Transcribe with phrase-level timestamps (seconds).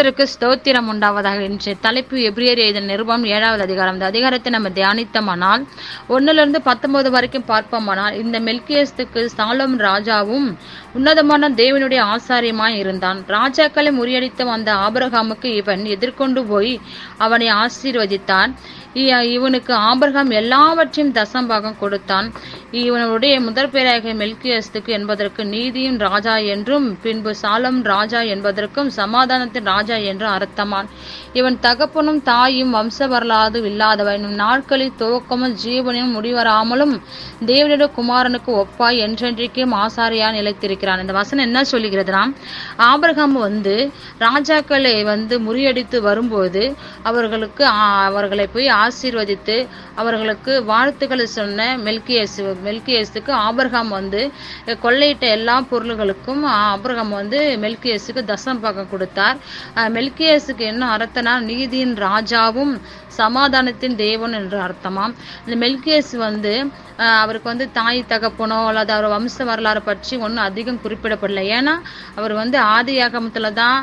[0.00, 3.94] கர்த்தருக்கு ஸ்தோத்திரம் உண்டாவதாக இன்று தலைப்பு எப்ரியர் எழுதின நிருபம் ஏழாவது அதிகாரம்.
[3.96, 5.62] இந்த அதிகாரத்தை நம்ம தியானித்தோமானால்
[6.14, 10.48] ஒன்னிலிருந்து பத்தொன்பது வரைக்கும் பார்ப்போமானால் இந்த மெல்கியஸ்துக்கு சாலம் ராஜாவும்
[10.98, 13.20] உன்னதமான தேவனுடைய ஆசாரியமாய் இருந்தான்.
[13.36, 16.72] ராஜாக்களை முறியடித்து வந்த ஆபரகாமுக்கு இவன் எதிர்கொண்டு போய்
[17.26, 18.52] அவனை ஆசீர்வதித்தான்.
[19.34, 22.32] இவனுக்கு ஆபிரகாம் எல்லாவற்றையும் தசம்பாகம் கொடுத்தான்.
[22.70, 30.34] இவனுடைய முதற் பேராக மெல்கியஸ்துக்கு என்பதற்கு நீதியின் ராஜா என்றும் பின்பு சாலம் ராஜா என்பதற்கும் சமாதானத்தின் ராஜா என்றும்
[30.38, 30.88] அர்த்தமான்.
[31.32, 36.94] இவன் தகப்பனும் தாயும் வம்ச வரலாறு இல்லாதவனும் நாட்களில் துவக்கமும் ஜீவனும் முடிவராமலும்
[37.46, 41.00] தேவனுடைய குமாரனுக்கு ஒப்பாய் என்றென்றைக்கும் ஆசாரியா நிலைத்திருக்கிறான்.
[41.00, 42.24] இந்த வசனம் என்ன சொல்லுகிறதுனா
[42.76, 47.64] ஆபிரகாம் வந்து ராஜாக்களை வந்து முறியடித்து வரும்போது அவர்களுக்கு
[48.08, 49.56] அவர்களை போய் ஆசீர்வதித்து
[50.00, 54.22] அவர்களுக்கு வாழ்த்துக்களை சொன்ன மெல்கியேசு மெல்கியேசுக்கு ஆபிரகாம் வந்து
[54.84, 56.42] கொள்ளையிட்ட எல்லா பொருள்களுக்கும்
[56.72, 59.38] ஆபிரகாம் வந்து மெல்கியேசுக்கு தசம் பக்கம் கொடுத்தார்.
[59.96, 62.74] மெல்கியேசுக்கு என்ன அர்த்தம்னா நீதியின் ராஜாவும்
[63.20, 65.14] சமாதானத்தின் தேவன் என்று அர்த்தமாம்.
[65.44, 66.54] இந்த மெல்கியேசு வந்து
[67.22, 71.44] அவருக்கு வந்து தாய் தகப்பனோ அல்லது அவர் வம்ச வரலாறு பற்றி ஒன்றும் அதிகம் குறிப்பிடப்படலை.
[71.58, 71.74] ஏன்னா
[72.18, 73.78] அவர் வந்து ஆதி ஆகமத்தில் தான்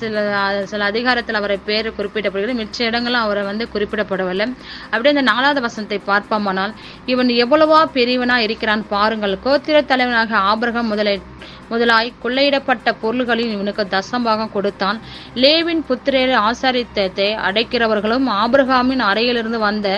[0.00, 0.24] சில
[0.72, 2.58] சில அதிகாரத்தில் அவரை பேர் குறிப்பிடப்படுகிறது.
[2.62, 4.46] மிச்ச இடங்களும் அவரை வந்து குறிப்பிடப்படவில்லை.
[4.92, 6.74] அப்படியே இந்த நாலாவது வசனத்தை பார்ப்போமானால்
[7.14, 9.36] இவன் எவ்வளவா பெரியவனா இருக்கிறான் பாருங்கள்.
[9.46, 11.16] கோத்திர தலைவனாக ஆபரகம் முதலை
[11.72, 14.98] முதலாய் கொள்ளையிடப்பட்ட பொருள்களில் இவனுக்கு தசம்பாகம் கொடுத்தான்.
[15.42, 19.88] லேவின் புத்திரரை ஆசாரித்தத்தை அடைக்கிறவர்களும் ஆபிரகாமின் அறையிலிருந்து வந்த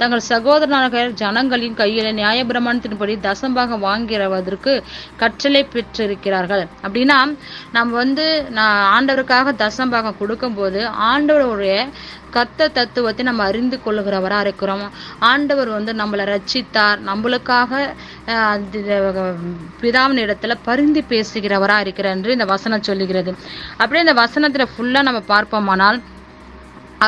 [0.00, 4.74] தங்கள் சகோதரனாக ஜனங்களின் கையில் நியாயபிரமாணத்தின்படி தசம்பாகம் வாங்கிறவதற்கு
[5.22, 6.64] கற்றலை பெற்றிருக்கிறார்கள்.
[6.86, 7.18] அப்படின்னா
[7.76, 8.26] நம்ம வந்து
[8.58, 10.80] நான் ஆண்டவருக்காக தசம்பாகம் கொடுக்கும்போது
[11.10, 11.76] ஆண்டவருடைய
[12.36, 14.84] கத்த தத்துவத்தை நம்ம அறிந்து கொள்ளுகிறவரா இருக்கிறோம்.
[15.30, 17.72] ஆண்டவர் வந்து நம்மளை ரச்சித்தார் நம்மளுக்காக
[19.82, 23.32] பிதாவின் இடத்துல பரிந்து பேசுகிறவரா இருக்கிறார் என்று இந்த வசனம் சொல்லுகிறது.
[23.82, 26.00] அப்படியே இந்த வசனத்துல ஃபுல்லா நம்ம பார்ப்போமானால்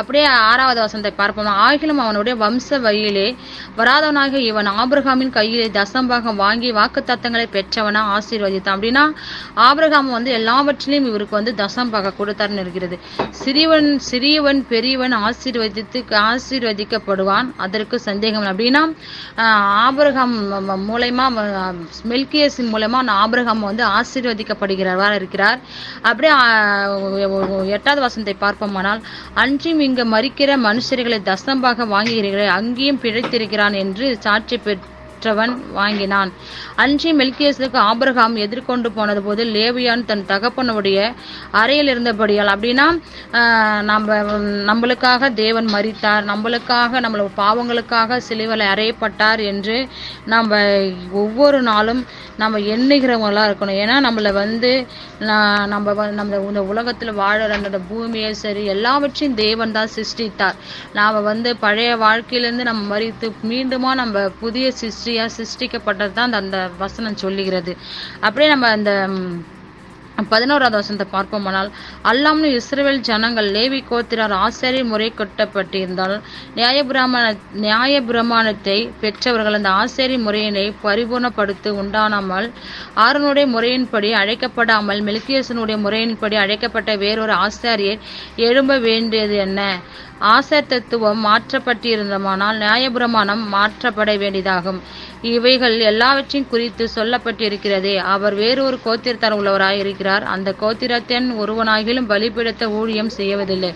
[0.00, 1.50] அப்படியே ஆறாவது வசனத்தை பார்ப்போம்?
[1.66, 3.26] ஆகிலும் அவனுடைய வம்ச வழியிலே
[3.78, 8.76] வராதவனாக இவன் ஆபிரகாமின் கையிலே தசம்பாகம் வாங்கி வாக்குத்தத்தங்களை பெற்றவனா ஆசீர்வதித்தான்.
[8.76, 9.04] அப்படின்னா
[9.68, 12.98] ஆபிரகாம் வந்து எல்லாவற்றிலையும் இவருக்கு வந்து தசம்பாக கொடுத்தார்னு இருக்கிறது.
[13.42, 17.48] சிறியவன் சிறியவன் பெரியவன் ஆசீர்வதித்து ஆசீர்வதிக்கப்படுவான்.
[17.66, 18.82] அதற்கு சந்தேகம் அப்படின்னா
[19.86, 20.34] ஆபிரகாம்
[20.90, 21.26] மூலயமா
[22.12, 25.58] மெல்கியஸின் மூலமா நான் ஆபிரகாம் வந்து ஆசீர்வதிக்கப்படுகிறவரா இருக்கிறார்.
[26.08, 26.32] அப்படியே
[27.76, 29.00] எட்டாவது வசனத்தை பார்ப்போமானால்
[29.42, 34.58] அன்றி இங்கு மறிக்கிற மனுஷர்களை தசம்பாக வாங்குகிறீர்கள் அங்கேயும் பிழைத்திருக்கிறான் என்று சாட்சி
[35.26, 36.30] பெற்றவன் வாங்கினான்.
[36.82, 40.98] அன்றி மெல்கியஸுக்கு ஆபிரகாம் எதிர்கொண்டு போனது போது லேவியான் தன் தகப்பனுடைய
[41.60, 42.86] அறையில் இருந்தபடியால் அப்படின்னா
[43.90, 44.18] நம்ம
[44.70, 49.78] நம்மளுக்காக தேவன் மறித்தார் நம்மளுக்காக நம்மளோட பாவங்களுக்காக சிலுவலை அறையப்பட்டார் என்று
[50.34, 50.60] நம்ம
[51.22, 52.04] ஒவ்வொரு நாளும்
[52.42, 53.78] நம்ம எண்ணுகிறவங்களா இருக்கணும்.
[53.82, 54.72] ஏன்னா நம்மளை வந்து
[55.72, 57.52] நம்ம நம்ம இந்த உலகத்தில் வாழற
[57.90, 60.56] பூமியை சரி எல்லாவற்றையும் தேவன் தான் சிருஷ்டித்தார்.
[60.98, 67.16] நாம வந்து பழைய வாழ்க்கையிலேருந்து நம்ம மறித்து மீண்டுமா நம்ம புதிய சிருஷ்டி சிருஷ்டிக்கப்பட்டது தான் அந்த- அந்த வசனம்
[67.16, 67.76] சொல்லுகிறது.
[68.20, 69.08] அப்படியே நம்ம அந்த
[70.24, 71.68] பதினோராவது வசனத்தை பார்ப்போமானால்
[72.02, 76.14] அல்லாமல் இஸ்ரேல் ஜனங்கள் லேவி கோத்திரார் ஆசாரியர் முறை கொட்டப்பட்டிருந்தால்
[76.56, 77.24] நியாயபிரமாண
[77.64, 82.48] நியாயபிரமாணத்தை பெற்றவர்கள் அந்த ஆசாரி முறையினை பரிபூர்ணப்படுத்த உண்டானாமல்
[83.06, 88.02] ஆறனுடைய முறையின்படி அழைக்கப்படாமல் மெல்கியசனுடைய முறையின்படி அழைக்கப்பட்ட வேறொரு ஆசாரியர்
[88.48, 89.60] எழும்ப வேண்டியது என்ன?
[90.34, 94.78] ஆசார் தத்துவம் மாற்றப்பட்டிருந்தமானால் நியாயபிரமாணம் மாற்றப்பட வேண்டியதாகும்.
[95.32, 97.94] இவைகள் எல்லாவற்றையும் குறித்து சொல்லப்பட்டிருக்கிறதே.
[98.14, 103.72] அவர் வேறொரு கோத்திரத்தார் உள்ளவராய் இருக்கிறார் அந்த கோத்திரத்தின் ஒருவனாகிலும் பலிபீடத்த ஊழியம் செய்வதில்லை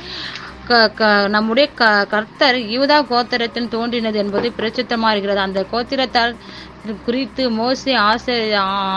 [1.28, 6.34] நம்முடைய க கர்த்தர் யூதா கோத்திரத்தில் தோன்றினது என்பது பிரச்சித்தமாக இருக்கிறது அந்த கோத்திரத்தால்
[7.04, 8.54] குறித்து மோசே ஆசரி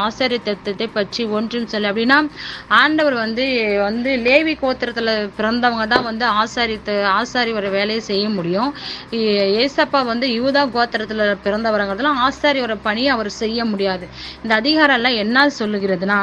[0.08, 2.30] ஆசரித்தத்தை பற்றி ஒன்றும் சொல்லி அப்படின்னா
[2.68, 3.46] ஆண்டவர் வந்து
[3.84, 8.74] வந்து லேவி கோத்திரத்தில் பிறந்தவங்க தான் வந்து ஆசாரித்து ஆசாரி ஒரு வேலையை செய்ய முடியும்.
[9.14, 14.08] ஏ- ஏசப்பா வந்து யூதா கோத்திரத்தில் பிறந்தவரங்கிறதுலாம் ஆசாரி ஒரு பணியை அவர் செய்ய முடியாது.
[14.44, 16.20] இந்த அதிகாரம் எல்லாம் என்ன சொல்லுகிறதுனா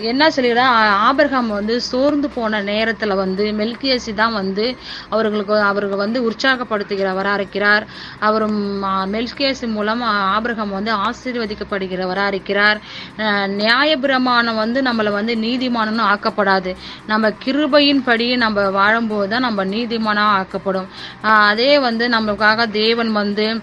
[0.00, 0.66] என்ன சொல்லுகிறதா
[1.08, 4.76] ஆபிரகாம் வந்து சோர்ந்து போன நேரத்தில் வந்து மெல்கியசி தான் வந்து
[5.08, 7.86] அவர்களுக்கு அவர்கள் வந்து உற்சாகப்படுத்துகிறவராக இருக்கிறார்.
[8.18, 12.80] அவரும் மெல்கியசி மூலம் ஆபிரகம் வந்து ஆசீர்வதிக்கப்படுகிறவராக இருக்கிறார்.
[13.16, 16.76] அஹ், வந்து நம்மளை வந்து நீதிமானம்னு ஆக்கப்படாது.
[17.06, 20.86] நம்ம கிருபையின் படி நம்ம வாழும்போது தான் நம்ம நீதிமானம் ஆக்கப்படும்.
[21.20, 23.60] அதே வந்து நம்மளுக்காக தேவன் வந்து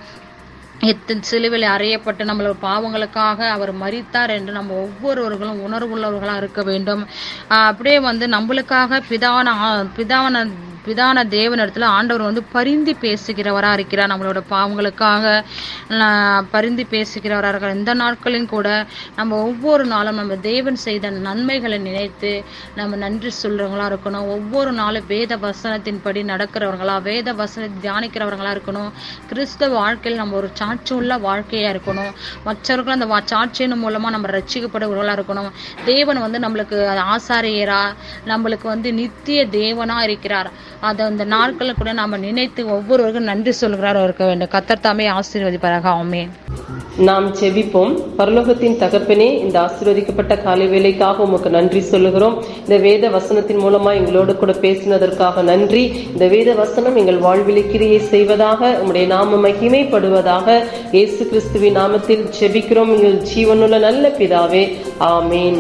[0.80, 7.08] எத்தனை சிலுவையில் அறையப்பட்டு நம்மளோட பாவங்களுக்காக அவர் மறித்தார் என்று நம்ம ஒவ்வொருவர்களும் உணர்வுள்ளவர்களாக இருக்க வேண்டும்.
[7.48, 9.86] அப்படியே வந்து நம்மளுக்காக பிதான ஆ-
[10.86, 14.10] பிதான பிதான தேவனிடத்துல ஆண்டவர் வந்து பரிந்து பேசுகிறவராக இருக்கிறார்.
[14.10, 15.44] நம்மளோட பாவங்களுக்காக
[16.52, 17.74] பரிந்து பேசுகிறவராக இருக்கிறார்.
[17.74, 18.86] இந்த நாட்களிலும் கூட
[19.16, 22.44] நம்ம ஒவ்வொரு நாளும் நம்ம தேவன் செய்த நன்மைகளை நினைத்து
[22.76, 24.28] நம்ம நன்றி சொல்றவங்களா இருக்கணும்.
[24.28, 28.92] ஒவ்வொரு நாளும் வேத வசனத்தின்படி நடக்கிறவர்களா வேத வசனத்தை தியானிக்கிறவங்களா இருக்கணும்.
[29.28, 32.14] கிறிஸ்தவ வாழ்க்கையில் நம்ம ஒரு சாட்சி உள்ள வாழ்க்கையா இருக்கணும்.
[32.44, 35.52] மற்றவர்கள் அந்த வா- சாட்சியின் மூலமா நம்ம ரட்சிக்கப்படுவர்களா இருக்கணும்.
[35.86, 37.94] தேவன் வந்து நம்மளுக்கு ஆசாரியரா
[38.26, 40.74] நம்மளுக்கு வந்து நித்திய தேவனா இருக்கிறார்.
[40.90, 44.54] அதை அந்த நாட்களில் கூட நாம நினைத்து ஒவ்வொருவருக்கும் நன்றி சொல்கிறார் இருக்க வேண்டும்.
[44.56, 46.28] கத்தர் தாமே ஆசீர்வதிப்பாராக.
[46.98, 52.36] நாம் செவிப்போம் பரலோகத்தின் தகப்பனே இந்த ஆசீர்வதிக்கப்பட்ட காலை வேலைக்காக உமக்கு நன்றி சொல்லுகிறோம்.
[52.60, 55.84] இந்த வேத வசனத்தின் மூலமா எங்களோடு கூட பேசினதற்காக நன்றி.
[56.12, 62.94] இந்த வேத வசனம் எங்கள் வாழ்விலே கிரியை செய்வதாக உம்முடைய நாம மகிமைப்படுவதாக இயேசு கிறிஸ்துவின் நாமத்தில் செபிக்கிறோம்.
[62.96, 64.64] எங்கள் ஜீவனுள்ள நல்ல பிதாவே.
[65.00, 65.60] ஆமேன்.